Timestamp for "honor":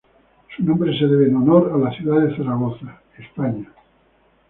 1.35-1.73